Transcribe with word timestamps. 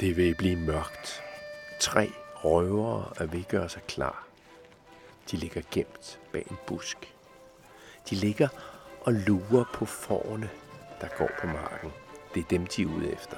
Det 0.00 0.16
vil 0.16 0.34
blive 0.34 0.56
mørkt. 0.56 1.22
Tre 1.80 2.12
røvere 2.34 3.12
er 3.16 3.26
ved 3.26 3.40
at 3.40 3.48
gøre 3.48 3.68
sig 3.68 3.82
klar. 3.82 4.26
De 5.30 5.36
ligger 5.36 5.62
gemt 5.70 6.20
bag 6.32 6.46
en 6.50 6.56
busk. 6.66 7.14
De 8.10 8.14
ligger 8.14 8.48
og 9.00 9.12
lurer 9.12 9.64
på 9.74 9.84
forne, 9.84 10.50
der 11.00 11.08
går 11.18 11.30
på 11.40 11.46
marken. 11.46 11.92
Det 12.34 12.40
er 12.40 12.48
dem, 12.50 12.66
de 12.66 12.82
er 12.82 12.86
ude 12.86 13.12
efter. 13.12 13.36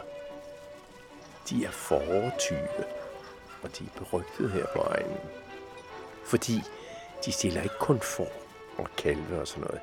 De 1.51 1.65
er 1.65 1.71
fortyve, 1.71 2.85
og 3.63 3.79
de 3.79 3.85
er 3.85 3.99
berygtet 3.99 4.51
her 4.51 4.67
på 4.77 4.79
egnen. 4.79 5.19
Fordi 6.25 6.63
de 7.25 7.33
stiller 7.33 7.63
ikke 7.63 7.79
kun 7.81 8.01
for 8.01 8.29
og 8.79 8.89
kalve 8.97 9.41
og 9.41 9.49
sådan 9.49 9.65
noget. 9.65 9.81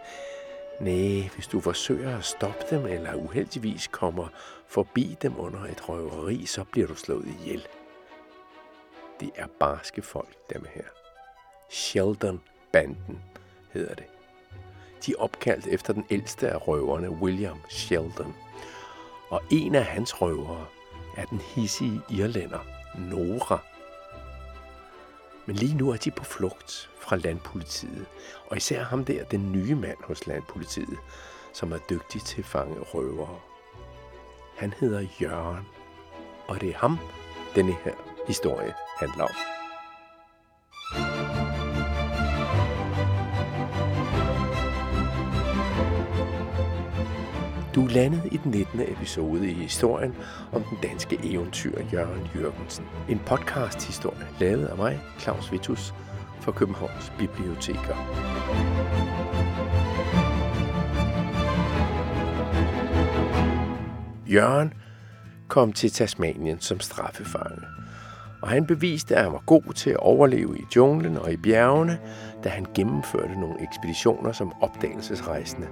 Nej, 0.79 1.29
hvis 1.33 1.47
du 1.47 1.59
forsøger 1.59 2.17
at 2.17 2.25
stoppe 2.25 2.65
dem, 2.69 2.85
eller 2.85 3.13
uheldigvis 3.13 3.87
kommer 3.87 4.27
forbi 4.67 5.17
dem 5.21 5.39
under 5.39 5.63
et 5.63 5.89
røveri, 5.89 6.45
så 6.45 6.63
bliver 6.63 6.87
du 6.87 6.95
slået 6.95 7.27
ihjel. 7.27 7.67
Det 9.19 9.29
er 9.35 9.47
barske 9.59 10.01
folk, 10.01 10.35
dem 10.53 10.65
her. 10.73 10.83
Sheldon-banden 11.69 13.21
hedder 13.73 13.95
det. 13.95 14.05
De 15.05 15.11
er 15.11 15.21
opkaldt 15.21 15.67
efter 15.67 15.93
den 15.93 16.05
ældste 16.09 16.49
af 16.49 16.67
røverne, 16.67 17.09
William 17.09 17.57
Sheldon. 17.69 18.35
Og 19.29 19.41
en 19.51 19.75
af 19.75 19.85
hans 19.85 20.21
røvere 20.21 20.65
er 21.17 21.25
den 21.25 21.39
hissige 21.39 22.01
irlænder, 22.09 22.59
Nora. 22.97 23.74
Men 25.45 25.55
lige 25.55 25.77
nu 25.77 25.89
er 25.89 25.97
de 25.97 26.11
på 26.11 26.23
flugt 26.23 26.89
fra 26.99 27.15
landpolitiet, 27.15 28.05
og 28.47 28.57
især 28.57 28.83
ham 28.83 29.05
der, 29.05 29.23
den 29.23 29.51
nye 29.51 29.75
mand 29.75 29.97
hos 30.03 30.27
landpolitiet, 30.27 30.97
som 31.53 31.71
er 31.71 31.77
dygtig 31.89 32.21
til 32.21 32.41
at 32.41 32.45
fange 32.45 32.79
røvere. 32.79 33.39
Han 34.57 34.73
hedder 34.79 35.07
Jørgen, 35.21 35.67
og 36.47 36.61
det 36.61 36.69
er 36.69 36.77
ham, 36.77 36.99
denne 37.55 37.75
her 37.83 37.93
historie 38.27 38.73
handler 38.99 39.23
om. 39.23 39.64
Du 47.75 47.85
er 47.85 47.89
landet 47.89 48.21
i 48.31 48.37
den 48.37 48.51
19. 48.51 48.81
episode 48.81 49.49
i 49.49 49.53
historien 49.53 50.15
om 50.51 50.63
den 50.63 50.77
danske 50.83 51.19
eventyr 51.23 51.81
Jørgen 51.93 52.27
Jørgensen. 52.35 52.85
En 53.09 53.19
podcast-historie 53.25 54.27
lavet 54.39 54.65
af 54.65 54.77
mig, 54.77 55.01
Claus 55.19 55.51
Vitus, 55.51 55.93
for 56.41 56.51
Københavns 56.51 57.13
Biblioteker. 57.17 57.95
Jørgen 64.27 64.73
kom 65.47 65.73
til 65.73 65.91
Tasmanien 65.91 66.59
som 66.59 66.79
straffefange, 66.79 67.61
og 68.41 68.49
han 68.49 68.65
beviste, 68.65 69.15
at 69.15 69.23
han 69.23 69.31
var 69.31 69.43
god 69.45 69.73
til 69.73 69.89
at 69.89 69.97
overleve 69.97 70.57
i 70.57 70.63
junglen 70.75 71.17
og 71.17 71.31
i 71.31 71.37
bjergene, 71.37 71.99
da 72.43 72.49
han 72.49 72.65
gennemførte 72.75 73.39
nogle 73.39 73.63
ekspeditioner 73.63 74.31
som 74.31 74.53
opdagelsesrejsende 74.61 75.67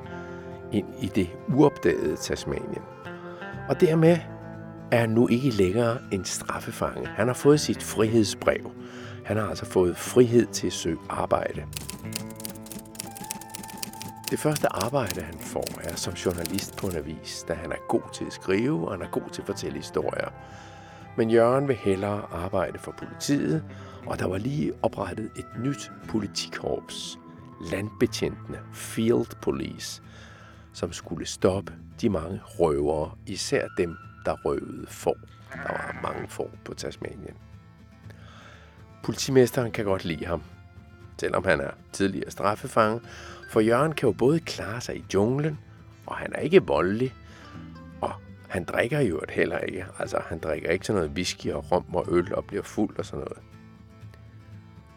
ind 0.74 0.88
i 1.02 1.06
det 1.06 1.30
uopdagede 1.56 2.16
Tasmanien. 2.16 2.82
Og 3.70 3.82
dermed 3.82 4.18
er 4.92 4.98
han 4.98 5.10
nu 5.10 5.28
ikke 5.28 5.50
længere 5.50 5.98
en 6.12 6.26
straffefange. 6.26 7.08
Han 7.08 7.28
har 7.28 7.34
fået 7.34 7.60
sit 7.60 7.84
frihedsbrev. 7.84 8.72
Han 9.26 9.38
har 9.38 9.48
altså 9.48 9.66
fået 9.66 9.98
frihed 9.98 10.46
til 10.46 10.68
at 10.68 10.74
søge 10.74 10.98
arbejde. 11.10 11.64
Det 14.30 14.40
første 14.40 14.68
arbejde, 14.68 15.22
han 15.22 15.40
får, 15.40 15.66
er 15.84 15.96
som 15.96 16.14
journalist 16.14 16.78
på 16.78 16.88
en 16.88 16.96
avis, 16.96 17.46
da 17.48 17.54
han 17.54 17.72
er 17.72 17.88
god 17.88 18.02
til 18.14 18.26
at 18.26 18.34
skrive, 18.34 18.88
og 18.88 18.94
han 18.94 19.02
er 19.02 19.10
god 19.10 19.30
til 19.32 19.42
at 19.42 19.46
fortælle 19.46 19.78
historier. 19.78 20.30
Men 21.18 21.30
Jørgen 21.30 21.68
vil 21.68 21.76
hellere 21.76 22.22
arbejde 22.32 22.80
for 22.80 22.94
politiet, 22.98 23.64
og 24.06 24.20
der 24.20 24.28
var 24.28 24.38
lige 24.38 24.74
oprettet 24.82 25.30
et 25.36 25.46
nyt 25.60 25.92
politikorps, 26.10 27.20
landbetjentene, 27.72 28.60
Field 28.74 29.42
Police, 29.42 30.02
som 30.74 30.94
skulle 30.94 31.26
stoppe 31.26 31.74
de 32.02 32.10
mange 32.10 32.42
røvere, 32.44 33.12
især 33.26 33.68
dem, 33.78 33.96
der 34.26 34.36
røvede 34.46 34.88
får. 34.88 35.18
Der 35.54 35.72
var 35.72 36.00
mange 36.04 36.28
får 36.28 36.52
på 36.66 36.74
Tasmanien. 36.74 37.34
Politimesteren 39.04 39.72
kan 39.72 39.86
godt 39.86 40.06
lide 40.06 40.26
ham, 40.26 40.44
selvom 41.20 41.46
han 41.46 41.62
er 41.62 41.72
tidligere 41.92 42.32
straffefange, 42.32 43.02
for 43.50 43.60
Jørgen 43.60 43.94
kan 43.94 44.08
jo 44.08 44.14
både 44.14 44.40
klare 44.40 44.82
sig 44.82 44.98
i 44.98 45.06
junglen, 45.14 45.60
og 46.06 46.16
han 46.16 46.34
er 46.36 46.40
ikke 46.40 46.64
voldelig, 46.64 47.14
og 48.02 48.12
han 48.48 48.64
drikker 48.64 49.00
jo 49.00 49.22
heller 49.30 49.58
ikke. 49.58 49.86
Altså, 50.00 50.22
han 50.26 50.40
drikker 50.40 50.70
ikke 50.70 50.86
sådan 50.86 51.02
noget 51.02 51.12
whisky 51.12 51.52
og 51.52 51.72
rom 51.72 51.96
og 51.96 52.06
øl 52.10 52.36
og 52.36 52.46
bliver 52.46 52.64
fuld 52.64 52.98
og 52.98 53.06
sådan 53.06 53.20
noget. 53.20 53.38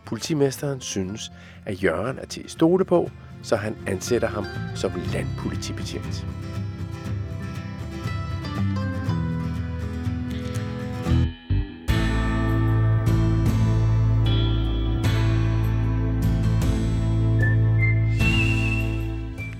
Politimesteren 0.07 0.81
synes, 0.81 1.33
at 1.65 1.83
Jørgen 1.85 2.19
er 2.19 2.27
til 2.27 2.43
at 2.43 2.51
stole 2.51 2.85
på, 2.85 3.11
så 3.47 3.57
han 3.57 3.77
ansætter 3.87 4.29
ham 4.29 4.45
som 4.75 4.93
landpolitibetjent. 5.13 6.27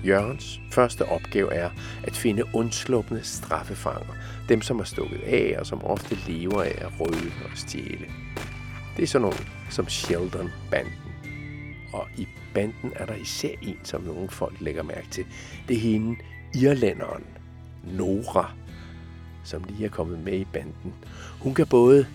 Jørgens 0.05 0.61
første 0.71 1.05
opgave 1.05 1.53
er 1.53 1.69
at 2.03 2.15
finde 2.15 2.43
undslupne 2.55 3.23
straffefanger. 3.23 4.13
Dem, 4.49 4.61
som 4.61 4.79
er 4.79 4.83
stukket 4.83 5.19
af 5.19 5.55
og 5.59 5.65
som 5.65 5.83
ofte 5.83 6.17
lever 6.27 6.61
af 6.63 6.75
at 6.77 6.99
røde 6.99 7.31
og 7.43 7.57
stjæle. 7.57 8.05
Det 8.97 9.03
er 9.03 9.07
sådan 9.07 9.21
nogle 9.21 9.37
som 9.69 9.87
Sheldon-banden. 9.87 10.93
Og 11.93 12.07
i 12.17 12.27
banden 12.57 12.91
er 12.95 13.05
der 13.05 13.15
især 13.15 13.55
en, 13.61 13.79
som 13.83 14.01
nogle 14.01 14.29
folk 14.29 14.61
lægger 14.61 14.83
mærke 14.83 15.07
til. 15.11 15.25
Det 15.67 15.75
er 15.75 15.81
hende, 15.81 16.15
irlænderen, 16.55 17.23
Nora, 17.83 18.51
som 19.43 19.63
lige 19.63 19.85
er 19.85 19.89
kommet 19.89 20.19
med 20.19 20.33
i 20.33 20.45
banden. 20.45 20.93
Hun 21.39 21.53
kan 21.53 21.67
både 21.67 22.07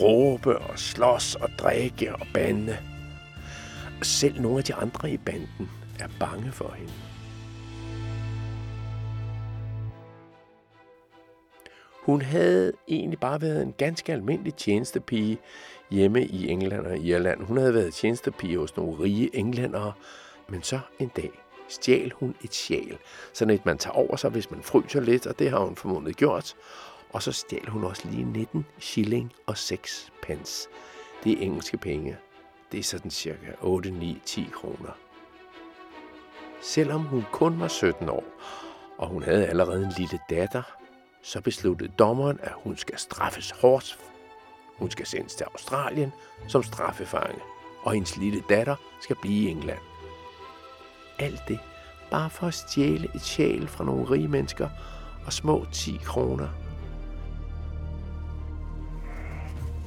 råbe 0.00 0.58
og 0.58 0.78
slås 0.78 1.34
og 1.34 1.48
drikke 1.58 2.16
og 2.16 2.26
bande. 2.34 2.76
Selv 4.02 4.40
nogle 4.42 4.58
af 4.58 4.64
de 4.64 4.74
andre 4.74 5.10
i 5.10 5.16
banden 5.16 5.70
er 6.00 6.08
bange 6.20 6.52
for 6.52 6.74
hende. 6.78 6.92
Hun 12.06 12.22
havde 12.22 12.72
egentlig 12.88 13.20
bare 13.20 13.40
været 13.40 13.62
en 13.62 13.74
ganske 13.78 14.12
almindelig 14.12 14.54
tjenestepige 14.54 15.38
hjemme 15.90 16.26
i 16.26 16.48
England 16.48 16.86
og 16.86 16.98
Irland. 16.98 17.42
Hun 17.42 17.56
havde 17.56 17.74
været 17.74 17.94
tjenestepige 17.94 18.58
hos 18.58 18.76
nogle 18.76 19.00
rige 19.00 19.36
englændere, 19.36 19.92
men 20.48 20.62
så 20.62 20.80
en 20.98 21.08
dag 21.16 21.30
stjal 21.68 22.12
hun 22.14 22.34
et 22.44 22.54
sjal. 22.54 22.98
Sådan 23.32 23.54
et, 23.54 23.66
man 23.66 23.78
tager 23.78 23.94
over 23.94 24.16
sig, 24.16 24.30
hvis 24.30 24.50
man 24.50 24.62
fryser 24.62 25.00
lidt, 25.00 25.26
og 25.26 25.38
det 25.38 25.50
har 25.50 25.58
hun 25.58 25.76
formodentlig 25.76 26.14
gjort. 26.14 26.54
Og 27.10 27.22
så 27.22 27.32
stjal 27.32 27.68
hun 27.68 27.84
også 27.84 28.08
lige 28.08 28.24
19 28.24 28.66
shilling 28.78 29.32
og 29.46 29.58
6 29.58 30.12
pence. 30.22 30.68
Det 31.24 31.32
er 31.32 31.42
engelske 31.42 31.76
penge. 31.76 32.16
Det 32.72 32.78
er 32.78 32.84
sådan 32.84 33.10
cirka 33.10 33.52
8, 33.60 33.90
9, 33.90 34.22
10 34.24 34.48
kroner. 34.52 34.98
Selvom 36.62 37.00
hun 37.00 37.24
kun 37.32 37.60
var 37.60 37.68
17 37.68 38.08
år, 38.08 38.24
og 38.98 39.08
hun 39.08 39.22
havde 39.22 39.46
allerede 39.46 39.84
en 39.84 39.92
lille 39.98 40.18
datter, 40.30 40.62
så 41.26 41.40
besluttede 41.40 41.92
dommeren, 41.98 42.38
at 42.42 42.52
hun 42.56 42.76
skal 42.76 42.98
straffes 42.98 43.50
hårdt. 43.50 43.98
Hun 44.78 44.90
skal 44.90 45.06
sendes 45.06 45.34
til 45.34 45.44
Australien 45.44 46.12
som 46.48 46.62
straffefange, 46.62 47.40
og 47.82 47.92
hendes 47.92 48.16
lille 48.16 48.42
datter 48.48 48.76
skal 49.02 49.16
blive 49.22 49.48
i 49.48 49.50
England. 49.50 49.78
Alt 51.18 51.42
det 51.48 51.58
bare 52.10 52.30
for 52.30 52.46
at 52.46 52.54
stjæle 52.54 53.08
et 53.14 53.22
sjæl 53.22 53.68
fra 53.68 53.84
nogle 53.84 54.10
rige 54.10 54.28
mennesker 54.28 54.68
og 55.26 55.32
små 55.32 55.66
10 55.72 56.00
kroner. 56.04 56.48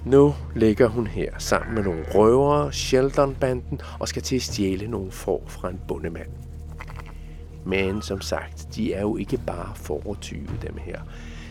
Nu 0.05 0.35
ligger 0.55 0.87
hun 0.87 1.07
her 1.07 1.39
sammen 1.39 1.75
med 1.75 1.83
nogle 1.83 2.05
røvere, 2.13 2.73
Sheldon-banden, 2.73 3.81
og 3.99 4.07
skal 4.07 4.21
til 4.21 4.35
at 4.35 4.41
stjæle 4.41 4.87
nogle 4.87 5.11
får 5.11 5.43
fra 5.47 5.69
en 5.69 5.81
bondemand. 5.87 6.48
Men 7.69 8.01
som 8.01 8.21
sagt, 8.21 8.75
de 8.75 8.93
er 8.93 9.01
jo 9.01 9.17
ikke 9.17 9.37
bare 9.47 9.75
fortyve 9.75 10.49
dem 10.61 10.77
her. 10.77 10.99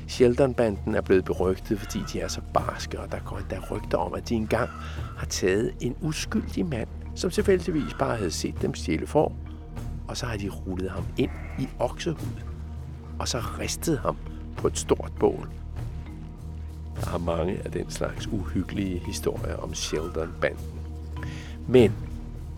Sheldon-banden 0.09 0.95
er 0.95 1.01
blevet 1.01 1.25
berygtet, 1.25 1.79
fordi 1.79 1.99
de 2.13 2.21
er 2.21 2.29
så 2.29 2.41
barske, 2.55 3.01
og 3.01 3.13
der 3.13 3.19
går 3.25 3.39
endda 3.39 3.59
rygter 3.71 3.99
om, 3.99 4.15
at 4.15 4.29
de 4.29 4.35
engang 4.35 4.71
har 5.17 5.27
taget 5.27 5.75
en 5.81 5.97
uskyldig 6.01 6.67
mand, 6.67 6.89
som 7.15 7.31
tilfældigvis 7.31 7.95
bare 7.99 8.17
havde 8.17 8.31
set 8.31 8.63
dem 8.63 8.75
stjæle 8.75 9.07
for, 9.07 9.33
og 10.09 10.17
så 10.17 10.27
har 10.27 10.37
de 10.37 10.49
rullet 10.49 10.91
ham 10.91 11.05
ind 11.17 11.31
i 11.59 11.69
oksehud, 11.79 12.43
og 13.19 13.29
så 13.29 13.39
ristet 13.59 13.99
ham 13.99 14.17
på 14.57 14.67
et 14.67 14.79
stort 14.79 15.13
bål. 15.21 15.49
Der 17.01 17.15
er 17.15 17.19
mange 17.19 17.61
af 17.65 17.71
den 17.71 17.91
slags 17.91 18.27
uhyggelige 18.27 18.99
historier 18.99 19.57
om 19.57 19.75
Sheldon-banden. 19.75 20.81
Men 21.69 21.93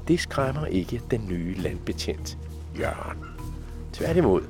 det 0.09 0.21
skræmmer 0.21 0.67
ikke 0.67 1.03
den 1.11 1.27
nye 1.29 1.55
landbetjent, 1.55 2.39
Jørgen. 2.79 3.40
Tværtimod, 4.00 4.43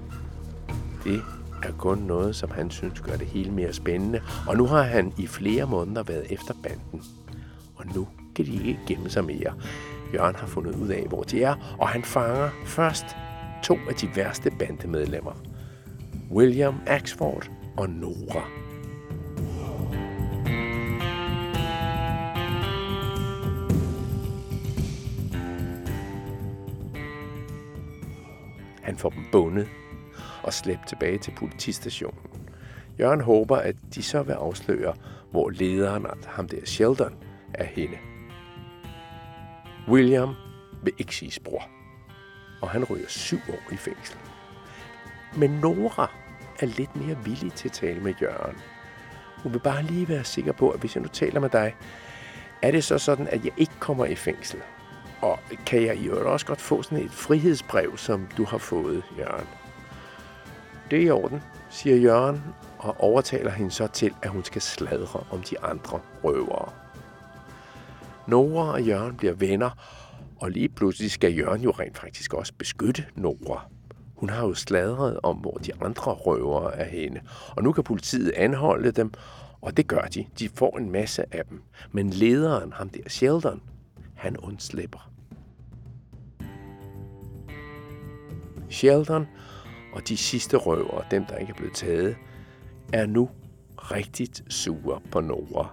det 1.04 1.22
er 1.62 1.72
kun 1.78 1.98
noget, 1.98 2.36
som 2.36 2.50
han 2.50 2.70
synes 2.70 3.00
gør 3.00 3.16
det 3.16 3.26
hele 3.26 3.50
mere 3.50 3.72
spændende, 3.72 4.20
og 4.48 4.56
nu 4.56 4.66
har 4.66 4.82
han 4.82 5.12
i 5.18 5.26
flere 5.26 5.66
måneder 5.66 6.02
været 6.02 6.32
efter 6.32 6.54
banden. 6.62 7.02
Og 7.76 7.84
nu 7.94 8.08
kan 8.36 8.46
de 8.46 8.52
ikke 8.52 8.80
gemme 8.86 9.10
sig 9.10 9.24
mere. 9.24 9.54
Jørgen 10.14 10.36
har 10.36 10.46
fundet 10.46 10.74
ud 10.74 10.88
af, 10.88 11.06
hvor 11.08 11.22
de 11.22 11.42
er, 11.42 11.76
og 11.78 11.88
han 11.88 12.02
fanger 12.02 12.50
først 12.64 13.04
to 13.62 13.78
af 13.88 13.94
de 13.94 14.08
værste 14.16 14.50
bandemedlemmer. 14.58 15.42
William 16.30 16.74
Axford 16.86 17.50
og 17.76 17.90
Nora. 17.90 18.48
Han 28.82 28.98
får 28.98 29.10
dem 29.10 29.24
bundet 29.32 29.68
og 30.42 30.52
slæbt 30.52 30.88
tilbage 30.88 31.18
til 31.18 31.32
politistationen. 31.38 32.20
Jørgen 33.00 33.20
håber, 33.20 33.56
at 33.56 33.76
de 33.94 34.02
så 34.02 34.22
vil 34.22 34.32
afsløre, 34.32 34.94
hvor 35.30 35.50
lederen, 35.50 36.06
ham 36.26 36.48
der 36.48 36.64
Sheldon, 36.64 37.14
er 37.54 37.64
henne. 37.64 37.96
William 39.88 40.34
vil 40.82 40.92
ikke 40.98 41.16
sige 41.16 41.40
bror, 41.40 41.68
og 42.62 42.70
han 42.70 42.84
ryger 42.84 43.08
syv 43.08 43.38
år 43.48 43.72
i 43.72 43.76
fængsel. 43.76 44.18
Men 45.36 45.50
Nora 45.50 46.10
er 46.60 46.66
lidt 46.66 46.96
mere 46.96 47.24
villig 47.24 47.52
til 47.52 47.68
at 47.68 47.72
tale 47.72 48.00
med 48.00 48.14
Jørgen. 48.22 48.56
Hun 49.42 49.52
vil 49.52 49.58
bare 49.58 49.82
lige 49.82 50.08
være 50.08 50.24
sikker 50.24 50.52
på, 50.52 50.70
at 50.70 50.80
hvis 50.80 50.94
jeg 50.94 51.02
nu 51.02 51.08
taler 51.08 51.40
med 51.40 51.50
dig, 51.50 51.74
er 52.62 52.70
det 52.70 52.84
så 52.84 52.98
sådan, 52.98 53.28
at 53.28 53.44
jeg 53.44 53.52
ikke 53.56 53.72
kommer 53.80 54.04
i 54.04 54.14
fængsel? 54.14 54.60
Og 55.22 55.38
kan 55.66 55.82
jeg 55.82 55.96
i 55.96 56.06
øvrigt 56.06 56.26
også 56.26 56.46
godt 56.46 56.60
få 56.60 56.82
sådan 56.82 57.04
et 57.04 57.10
frihedsbrev, 57.10 57.96
som 57.96 58.26
du 58.36 58.44
har 58.44 58.58
fået, 58.58 59.02
Jørgen? 59.18 59.46
Det 60.90 60.98
er 60.98 61.02
i 61.02 61.10
orden, 61.10 61.42
siger 61.70 61.96
Jørgen, 61.96 62.42
og 62.78 63.00
overtaler 63.00 63.50
hende 63.50 63.70
så 63.70 63.86
til, 63.86 64.14
at 64.22 64.30
hun 64.30 64.44
skal 64.44 64.62
sladre 64.62 65.24
om 65.30 65.42
de 65.42 65.60
andre 65.60 66.00
røvere. 66.24 66.72
Nora 68.26 68.72
og 68.72 68.82
Jørgen 68.82 69.16
bliver 69.16 69.34
venner, 69.34 69.70
og 70.40 70.50
lige 70.50 70.68
pludselig 70.68 71.10
skal 71.10 71.34
Jørgen 71.34 71.62
jo 71.62 71.70
rent 71.70 71.98
faktisk 71.98 72.34
også 72.34 72.52
beskytte 72.58 73.06
Nora. 73.14 73.66
Hun 74.16 74.28
har 74.28 74.46
jo 74.46 74.54
sladret 74.54 75.20
om, 75.22 75.36
hvor 75.36 75.54
de 75.54 75.72
andre 75.80 76.12
røvere 76.12 76.76
er 76.76 76.84
henne, 76.84 77.20
og 77.56 77.62
nu 77.62 77.72
kan 77.72 77.84
politiet 77.84 78.32
anholde 78.36 78.92
dem, 78.92 79.12
og 79.60 79.76
det 79.76 79.86
gør 79.86 80.02
de. 80.02 80.26
De 80.38 80.48
får 80.48 80.78
en 80.78 80.90
masse 80.90 81.34
af 81.34 81.44
dem. 81.44 81.62
Men 81.92 82.10
lederen, 82.10 82.72
ham 82.72 82.88
der 82.88 83.08
Sheldon, 83.08 83.62
han 84.14 84.36
undslipper. 84.36 85.09
Sheldon 88.70 89.26
og 89.92 90.08
de 90.08 90.16
sidste 90.16 90.56
røvere, 90.56 91.04
dem 91.10 91.24
der 91.24 91.36
ikke 91.36 91.50
er 91.50 91.56
blevet 91.56 91.74
taget, 91.74 92.16
er 92.92 93.06
nu 93.06 93.30
rigtigt 93.76 94.44
sure 94.48 95.00
på 95.10 95.20
Nora. 95.20 95.68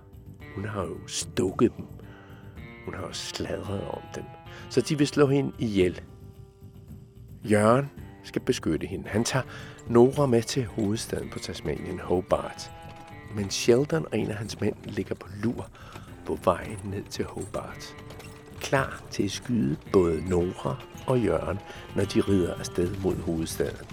Hun 0.55 0.65
har 0.65 0.81
jo 0.81 0.97
stukket 1.07 1.71
dem. 1.77 1.85
Hun 2.85 2.93
har 2.93 3.01
jo 3.01 3.13
sladret 3.13 3.81
om 3.81 4.01
dem. 4.15 4.23
Så 4.69 4.81
de 4.81 4.97
vil 4.97 5.07
slå 5.07 5.27
hende 5.27 5.51
ihjel. 5.59 6.01
Jørgen 7.43 7.89
skal 8.23 8.41
beskytte 8.41 8.87
hende. 8.87 9.07
Han 9.09 9.23
tager 9.23 9.45
Nora 9.87 10.25
med 10.25 10.41
til 10.41 10.65
hovedstaden 10.65 11.29
på 11.29 11.39
Tasmanien, 11.39 11.99
Hobart. 11.99 12.71
Men 13.35 13.49
Sheldon 13.49 14.05
og 14.11 14.17
en 14.17 14.29
af 14.29 14.35
hans 14.35 14.61
mænd 14.61 14.75
ligger 14.83 15.15
på 15.15 15.27
lur 15.43 15.69
på 16.25 16.39
vejen 16.43 16.79
ned 16.83 17.03
til 17.03 17.25
Hobart. 17.25 17.95
Klar 18.67 19.01
til 19.11 19.23
at 19.23 19.31
skyde 19.31 19.77
både 19.93 20.29
Nora 20.29 20.75
og 21.05 21.19
Jørgen, 21.19 21.59
når 21.95 22.03
de 22.03 22.21
rider 22.21 22.53
afsted 22.53 22.95
mod 23.03 23.15
hovedstaden. 23.15 23.85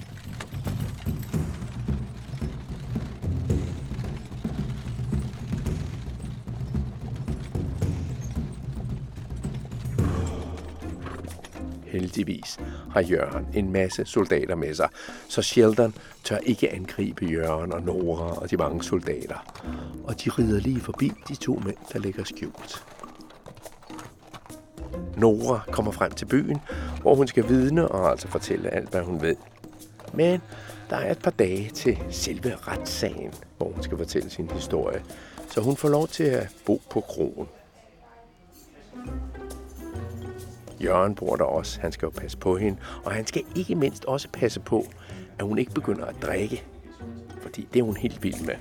Heldigvis 11.87 12.59
har 12.91 13.01
Jørgen 13.01 13.47
en 13.55 13.73
masse 13.73 14.05
soldater 14.05 14.55
med 14.55 14.75
sig, 14.75 14.89
så 15.29 15.43
Sheldon 15.43 15.95
tør 16.25 16.39
ikke 16.39 16.73
angribe 16.73 17.27
Jørgen 17.27 17.73
og 17.73 17.83
Nora 17.83 18.43
og 18.43 18.51
de 18.51 18.57
mange 18.57 18.83
soldater. 18.83 19.63
Og 20.05 20.25
de 20.25 20.31
rider 20.31 20.61
lige 20.61 20.81
forbi 20.81 21.13
de 21.29 21.35
to 21.35 21.63
mænd, 21.65 21.77
der 21.93 21.99
ligger 21.99 22.25
skjult. 22.25 22.94
Nora 25.17 25.61
kommer 25.71 25.93
frem 25.93 26.13
til 26.13 26.27
byen, 26.27 26.61
hvor 27.03 27.15
hun 27.15 27.27
skal 27.27 27.49
vidne 27.49 27.89
og 27.89 28.11
altså 28.11 28.29
fortælle 28.29 28.71
alt, 28.71 28.91
hvad 28.91 29.01
hun 29.01 29.23
ved. 29.23 29.37
Men 30.13 30.41
der 30.91 30.97
er 30.97 31.11
et 31.11 31.19
par 31.19 31.31
dage 31.31 31.71
til 31.71 31.99
selve 32.11 32.55
retssagen, 32.55 33.35
hvor 33.57 33.73
hun 33.73 33.83
skal 33.83 33.99
fortælle 33.99 34.31
sin 34.31 34.51
historie, 34.51 35.03
så 35.51 35.61
hun 35.61 35.77
får 35.77 35.89
lov 35.89 36.09
til 36.09 36.25
at 36.25 36.49
bo 36.67 36.83
på 36.91 37.01
krogen. 37.01 37.49
Jørgen 40.85 41.15
bor 41.15 41.37
der 41.37 41.45
også. 41.45 41.81
Han 41.81 41.93
skal 41.93 42.07
jo 42.07 42.11
passe 42.11 42.39
på 42.39 42.57
hende. 42.57 42.79
Og 43.05 43.13
han 43.13 43.27
skal 43.27 43.43
ikke 43.57 43.75
mindst 43.75 44.05
også 44.05 44.29
passe 44.33 44.61
på, 44.61 44.87
at 45.39 45.47
hun 45.47 45.59
ikke 45.59 45.73
begynder 45.73 46.05
at 46.05 46.15
drikke. 46.23 46.65
Fordi 47.43 47.69
det 47.73 47.81
er 47.81 47.85
hun 47.85 47.97
helt 47.97 48.23
vild 48.23 48.47
med. 48.47 48.55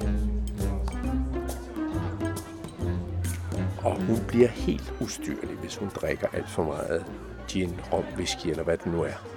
Og 3.84 4.02
hun 4.02 4.18
bliver 4.28 4.48
helt 4.48 4.94
ustyrlig, 5.02 5.58
hvis 5.62 5.76
hun 5.76 5.90
drikker 5.90 6.28
alt 6.34 6.50
for 6.50 6.64
meget 6.64 7.06
gin, 7.48 7.80
rom, 7.94 8.04
whisky 8.16 8.48
eller 8.48 8.64
hvad 8.64 8.78
det 8.78 8.86
nu 8.86 9.02
er. 9.02 9.28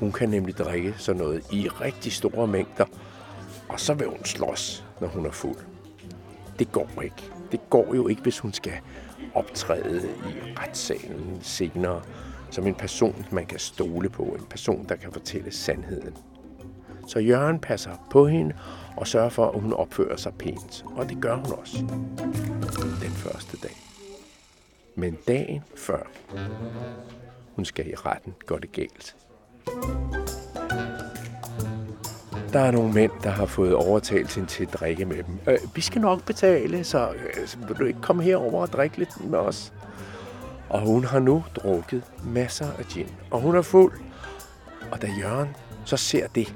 Hun 0.00 0.12
kan 0.12 0.28
nemlig 0.28 0.58
drikke 0.58 0.94
sådan 0.98 1.20
noget 1.20 1.52
i 1.52 1.68
rigtig 1.68 2.12
store 2.12 2.46
mængder, 2.46 2.84
og 3.68 3.80
så 3.80 3.94
vil 3.94 4.06
hun 4.06 4.24
slås, 4.24 4.84
når 5.00 5.08
hun 5.08 5.26
er 5.26 5.30
fuld. 5.30 5.56
Det 6.58 6.72
går 6.72 7.02
ikke. 7.02 7.32
Det 7.52 7.60
går 7.70 7.94
jo 7.94 8.08
ikke, 8.08 8.22
hvis 8.22 8.38
hun 8.38 8.52
skal 8.52 8.72
optræde 9.34 10.08
i 10.08 10.58
retssalen 10.58 11.38
senere 11.42 12.02
som 12.50 12.66
en 12.66 12.74
person, 12.74 13.26
man 13.30 13.46
kan 13.46 13.58
stole 13.58 14.08
på. 14.08 14.22
En 14.22 14.46
person, 14.50 14.86
der 14.88 14.96
kan 14.96 15.12
fortælle 15.12 15.52
sandheden. 15.52 16.16
Så 17.10 17.18
Jørgen 17.18 17.58
passer 17.58 17.90
på 18.10 18.26
hende 18.26 18.54
og 18.96 19.06
sørger 19.06 19.28
for, 19.28 19.50
at 19.50 19.60
hun 19.60 19.72
opfører 19.72 20.16
sig 20.16 20.34
pænt. 20.34 20.84
Og 20.96 21.08
det 21.08 21.20
gør 21.20 21.34
hun 21.34 21.52
også 21.60 21.78
den 23.02 23.10
første 23.10 23.56
dag. 23.62 23.76
Men 24.94 25.18
dagen 25.28 25.62
før 25.76 26.02
hun 27.56 27.64
skal 27.64 27.88
i 27.88 27.94
retten, 27.94 28.34
går 28.46 28.58
det 28.58 28.72
galt. 28.72 29.16
Der 32.52 32.60
er 32.60 32.70
nogle 32.70 32.92
mænd, 32.92 33.12
der 33.22 33.30
har 33.30 33.46
fået 33.46 33.74
overtalt 33.74 34.34
hende 34.34 34.48
til 34.48 34.62
at 34.62 34.72
drikke 34.72 35.04
med 35.04 35.22
dem. 35.22 35.38
Øh, 35.46 35.58
vi 35.74 35.80
skal 35.80 36.00
nok 36.00 36.24
betale, 36.26 36.84
så 36.84 37.10
øh, 37.10 37.68
vil 37.68 37.76
du 37.76 37.84
ikke 37.84 38.00
komme 38.00 38.22
herover 38.22 38.62
og 38.62 38.68
drikke 38.68 38.98
lidt 38.98 39.24
med 39.24 39.38
os? 39.38 39.72
Og 40.68 40.80
hun 40.80 41.04
har 41.04 41.18
nu 41.18 41.44
drukket 41.56 42.02
masser 42.24 42.72
af 42.78 42.84
gin, 42.84 43.08
og 43.30 43.40
hun 43.40 43.56
er 43.56 43.62
fuld. 43.62 43.92
Og 44.90 45.02
da 45.02 45.08
Jørgen 45.20 45.48
så 45.84 45.96
ser 45.96 46.26
det, 46.26 46.54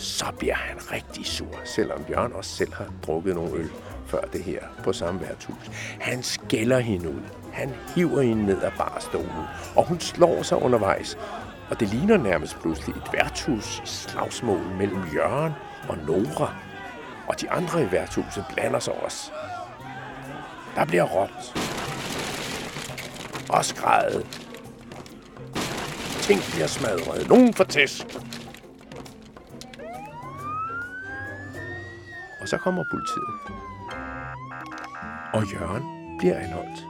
så 0.00 0.26
bliver 0.38 0.54
han 0.54 0.92
rigtig 0.92 1.26
sur, 1.26 1.60
selvom 1.64 2.04
Jørgen 2.10 2.32
også 2.32 2.50
selv 2.56 2.74
har 2.74 2.86
drukket 3.06 3.34
nogle 3.34 3.52
øl 3.54 3.70
før 4.06 4.20
det 4.20 4.44
her 4.44 4.60
på 4.84 4.92
samme 4.92 5.20
værtshus. 5.20 5.70
Han 6.00 6.22
skælder 6.22 6.78
hende 6.78 7.08
ud. 7.08 7.22
Han 7.52 7.70
hiver 7.94 8.22
hende 8.22 8.46
ned 8.46 8.62
af 8.62 8.72
barstolen, 8.78 9.44
og 9.76 9.86
hun 9.88 10.00
slår 10.00 10.42
sig 10.42 10.62
undervejs. 10.62 11.18
Og 11.70 11.80
det 11.80 11.88
ligner 11.88 12.16
nærmest 12.16 12.60
pludselig 12.60 12.96
et 12.96 13.12
værtshus 13.12 13.82
slagsmål 13.84 14.60
mellem 14.78 15.02
Jørgen 15.14 15.52
og 15.88 15.98
Nora. 16.06 16.54
Og 17.28 17.40
de 17.40 17.50
andre 17.50 17.82
i 17.82 17.92
værtshuset 17.92 18.44
blander 18.54 18.78
sig 18.78 18.94
også. 19.04 19.30
Der 20.76 20.84
bliver 20.84 21.04
råbt. 21.04 21.54
Og 23.48 23.64
skrejet. 23.64 24.26
Ting 26.22 26.40
bliver 26.52 26.66
smadret. 26.66 27.28
Nogen 27.28 27.54
får 27.54 27.64
tæsk. 27.64 28.06
Så 32.50 32.56
kommer 32.56 32.84
politiet. 32.90 33.34
Og 35.34 35.52
Jørgen 35.52 36.18
bliver 36.18 36.38
anholdt. 36.38 36.86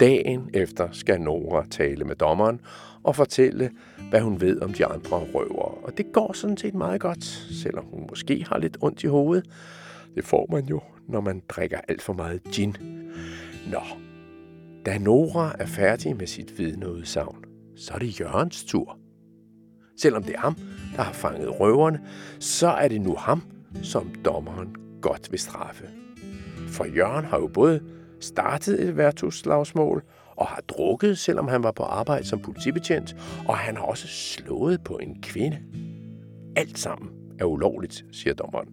Dagen 0.00 0.50
efter 0.54 0.88
skal 0.92 1.20
Nora 1.20 1.66
tale 1.70 2.04
med 2.04 2.16
dommeren 2.16 2.60
og 3.02 3.16
fortælle, 3.16 3.70
hvad 4.10 4.20
hun 4.20 4.40
ved 4.40 4.60
om 4.62 4.72
de 4.72 4.86
andre 4.86 5.16
røvere. 5.34 5.74
Og 5.84 5.98
det 5.98 6.12
går 6.12 6.32
sådan 6.32 6.56
set 6.56 6.74
meget 6.74 7.00
godt, 7.00 7.24
selvom 7.64 7.84
hun 7.84 8.06
måske 8.10 8.44
har 8.48 8.58
lidt 8.58 8.76
ondt 8.80 9.04
i 9.04 9.06
hovedet. 9.06 9.44
Det 10.14 10.24
får 10.24 10.46
man 10.52 10.64
jo, 10.64 10.80
når 11.08 11.20
man 11.20 11.42
drikker 11.48 11.78
alt 11.88 12.02
for 12.02 12.12
meget 12.12 12.42
gin. 12.42 12.76
Nå, 13.72 13.80
da 14.86 14.98
Nora 14.98 15.56
er 15.58 15.66
færdig 15.66 16.16
med 16.16 16.26
sit 16.26 16.58
vidneudsagn, 16.58 17.44
så 17.76 17.94
er 17.94 17.98
det 17.98 18.20
Jørgens 18.20 18.64
tur. 18.64 19.03
Selvom 19.96 20.22
det 20.22 20.34
er 20.34 20.40
ham, 20.40 20.56
der 20.96 21.02
har 21.02 21.12
fanget 21.12 21.60
røverne, 21.60 22.00
så 22.40 22.68
er 22.68 22.88
det 22.88 23.00
nu 23.00 23.14
ham, 23.14 23.42
som 23.82 24.14
dommeren 24.24 24.76
godt 25.00 25.28
vil 25.30 25.40
straffe. 25.40 25.84
For 26.68 26.84
Jørgen 26.84 27.24
har 27.24 27.38
jo 27.38 27.46
både 27.46 27.80
startet 28.20 28.82
et 28.82 28.96
værtshusslagsmål 28.96 30.02
og 30.36 30.46
har 30.46 30.60
drukket, 30.68 31.18
selvom 31.18 31.48
han 31.48 31.62
var 31.62 31.72
på 31.72 31.82
arbejde 31.82 32.26
som 32.26 32.40
politibetjent, 32.40 33.16
og 33.48 33.56
han 33.56 33.76
har 33.76 33.84
også 33.84 34.08
slået 34.08 34.84
på 34.84 34.96
en 34.96 35.22
kvinde. 35.22 35.58
alt 36.56 36.78
sammen 36.78 37.10
er 37.38 37.44
ulovligt, 37.44 38.04
siger 38.12 38.34
dommeren. 38.34 38.68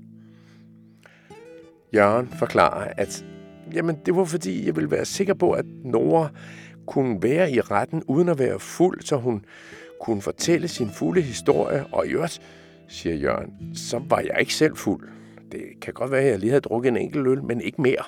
Jørgen 1.93 2.27
forklarer, 2.27 2.93
at 2.97 3.25
jamen, 3.73 3.97
det 4.05 4.15
var 4.15 4.25
fordi, 4.25 4.65
jeg 4.65 4.75
ville 4.75 4.91
være 4.91 5.05
sikker 5.05 5.33
på, 5.33 5.51
at 5.51 5.65
Nora 5.83 6.29
kunne 6.87 7.23
være 7.23 7.51
i 7.51 7.61
retten 7.61 8.03
uden 8.07 8.29
at 8.29 8.39
være 8.39 8.59
fuld, 8.59 9.01
så 9.01 9.15
hun 9.15 9.45
kunne 10.01 10.21
fortælle 10.21 10.67
sin 10.67 10.89
fulde 10.89 11.21
historie. 11.21 11.85
Og 11.91 12.07
i 12.07 12.09
øvrigt, 12.09 12.41
siger 12.87 13.15
Jørgen, 13.15 13.75
så 13.75 14.01
var 14.09 14.19
jeg 14.19 14.35
ikke 14.39 14.53
selv 14.53 14.75
fuld. 14.75 15.09
Det 15.51 15.61
kan 15.81 15.93
godt 15.93 16.11
være, 16.11 16.21
at 16.21 16.31
jeg 16.31 16.39
lige 16.39 16.49
havde 16.49 16.61
drukket 16.61 16.89
en 16.89 16.97
enkelt 16.97 17.27
øl, 17.27 17.43
men 17.43 17.61
ikke 17.61 17.81
mere. 17.81 18.03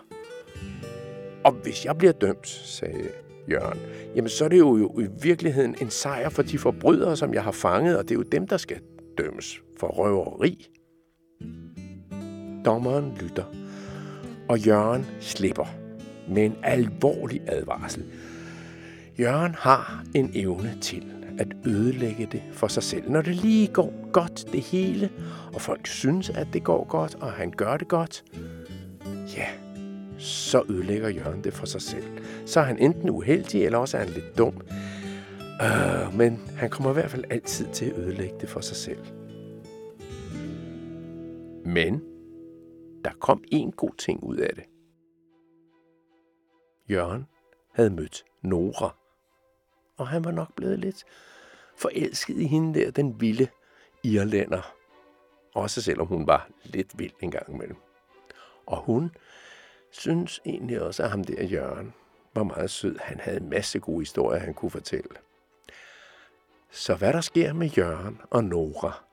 Og 1.43 1.51
hvis 1.51 1.85
jeg 1.85 1.97
bliver 1.97 2.13
dømt, 2.13 2.47
sagde 2.47 3.09
Jørgen, 3.51 3.79
jamen 4.15 4.29
så 4.29 4.45
er 4.45 4.50
det 4.50 4.59
jo 4.59 5.00
i 5.00 5.07
virkeligheden 5.21 5.75
en 5.81 5.89
sejr 5.89 6.29
for 6.29 6.41
de 6.41 6.57
forbrydere, 6.57 7.17
som 7.17 7.33
jeg 7.33 7.43
har 7.43 7.51
fanget, 7.51 7.97
og 7.97 8.03
det 8.03 8.12
er 8.12 8.15
jo 8.15 8.23
dem, 8.23 8.47
der 8.47 8.57
skal 8.57 8.79
dømmes 9.17 9.62
for 9.79 9.88
røveri. 9.88 10.69
Dommeren 12.65 13.17
lytter, 13.21 13.43
og 14.50 14.59
Jørgen 14.59 15.05
slipper 15.19 15.65
med 16.29 16.45
en 16.45 16.55
alvorlig 16.63 17.41
advarsel. 17.47 18.03
Jørgen 19.19 19.55
har 19.55 20.03
en 20.15 20.31
evne 20.33 20.77
til 20.81 21.12
ødelægge 21.65 22.25
det 22.25 22.43
for 22.51 22.67
sig 22.67 22.84
selv. 22.84 23.10
Når 23.10 23.22
det 23.22 23.36
lige 23.36 23.67
går 23.67 24.12
godt 24.12 24.51
det 24.51 24.62
hele, 24.62 25.12
og 25.53 25.62
folk 25.62 25.88
synes, 25.88 26.29
at 26.29 26.48
det 26.53 26.63
går 26.63 26.88
godt, 26.88 27.15
og 27.15 27.32
han 27.32 27.51
gør 27.51 27.77
det 27.77 27.88
godt, 27.88 28.24
ja, 29.38 29.48
så 30.17 30.63
ødelægger 30.70 31.10
Jørgen 31.10 31.43
det 31.43 31.53
for 31.53 31.65
sig 31.65 31.82
selv. 31.82 32.03
Så 32.46 32.60
er 32.60 32.63
han 32.63 32.79
enten 32.79 33.10
uheldig, 33.10 33.65
eller 33.65 33.77
også 33.77 33.98
er 33.98 34.01
han 34.01 34.13
lidt 34.13 34.38
dum. 34.38 34.62
Øh, 35.62 36.17
men 36.17 36.38
han 36.58 36.70
kommer 36.70 36.89
i 36.89 36.93
hvert 36.93 37.12
fald 37.12 37.24
altid 37.29 37.67
til 37.74 37.86
at 37.86 37.98
ødelægge 37.98 38.36
det 38.41 38.50
for 38.50 38.60
sig 38.60 38.77
selv. 38.77 39.05
Men 41.65 42.01
der 43.05 43.12
kom 43.20 43.43
en 43.51 43.72
god 43.72 43.96
ting 43.98 44.24
ud 44.24 44.38
af 44.38 44.50
det. 44.55 44.63
Jørgen 46.89 47.25
havde 47.74 47.89
mødt 47.89 48.25
Nora, 48.41 48.96
og 49.98 50.08
han 50.08 50.25
var 50.25 50.32
nok 50.32 50.55
blevet 50.55 50.79
lidt 50.79 51.03
forelsket 51.83 52.37
i 52.37 52.45
hende 52.45 52.79
der, 52.79 52.91
den 52.91 53.21
vilde 53.21 53.47
irlænder. 54.03 54.73
Også 55.53 55.81
selvom 55.81 56.07
hun 56.07 56.27
var 56.27 56.49
lidt 56.63 56.99
vild 56.99 57.11
en 57.19 57.31
gang 57.31 57.53
imellem. 57.53 57.77
Og 58.65 58.77
hun 58.77 59.11
synes 59.91 60.41
egentlig 60.45 60.81
også, 60.81 61.03
at 61.03 61.09
ham 61.09 61.23
der 61.23 61.43
Jørgen 61.43 61.93
var 62.35 62.43
meget 62.43 62.69
sød. 62.69 62.97
Han 62.99 63.19
havde 63.19 63.37
en 63.37 63.49
masse 63.49 63.79
gode 63.79 64.01
historier, 64.01 64.39
han 64.39 64.53
kunne 64.53 64.71
fortælle. 64.71 65.09
Så 66.71 66.95
hvad 66.95 67.13
der 67.13 67.21
sker 67.21 67.53
med 67.53 67.69
Jørgen 67.69 68.21
og 68.29 68.43
Nora, 68.43 69.03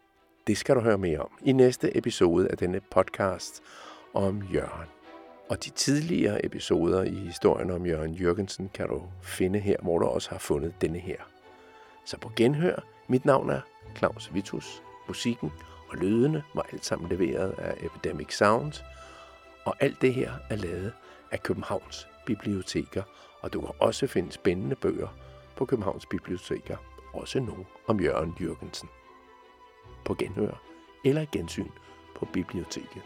det 0.46 0.58
skal 0.58 0.76
du 0.76 0.80
høre 0.80 0.98
mere 0.98 1.18
om 1.18 1.30
i 1.42 1.52
næste 1.52 1.96
episode 1.96 2.48
af 2.48 2.58
denne 2.58 2.80
podcast 2.80 3.62
om 4.14 4.42
Jørgen. 4.42 4.88
Og 5.48 5.64
de 5.64 5.70
tidligere 5.70 6.44
episoder 6.44 7.02
i 7.02 7.14
historien 7.14 7.70
om 7.70 7.86
Jørgen 7.86 8.14
Jørgensen 8.14 8.70
kan 8.74 8.88
du 8.88 9.02
finde 9.22 9.58
her, 9.58 9.76
hvor 9.82 9.98
du 9.98 10.06
også 10.06 10.30
har 10.30 10.38
fundet 10.38 10.74
denne 10.80 10.98
her. 10.98 11.39
Så 12.10 12.18
på 12.18 12.32
genhør, 12.36 12.84
mit 13.08 13.24
navn 13.24 13.50
er 13.50 13.60
Claus 13.96 14.34
Vitus. 14.34 14.82
Musikken 15.08 15.52
og 15.88 15.96
lydene 15.96 16.42
var 16.54 16.66
alt 16.72 16.84
sammen 16.84 17.08
leveret 17.08 17.50
af 17.50 17.76
Epidemic 17.80 18.36
Sound. 18.36 18.72
Og 19.64 19.76
alt 19.80 20.02
det 20.02 20.14
her 20.14 20.32
er 20.50 20.56
lavet 20.56 20.92
af 21.30 21.42
Københavns 21.42 22.08
Biblioteker, 22.26 23.02
og 23.40 23.52
du 23.52 23.60
kan 23.60 23.70
også 23.78 24.06
finde 24.06 24.32
spændende 24.32 24.76
bøger 24.76 25.08
på 25.56 25.64
Københavns 25.64 26.06
Biblioteker, 26.06 26.76
også 27.12 27.40
nogle 27.40 27.64
om 27.86 28.00
Jørgen 28.00 28.36
Jørgensen. 28.40 28.88
På 30.04 30.14
genhør 30.14 30.62
eller 31.04 31.26
gensyn 31.32 31.70
på 32.16 32.24
biblioteket. 32.32 33.02